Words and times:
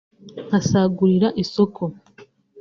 nta 0.47 0.59
sagurira 0.67 1.27
isoko 1.43 1.83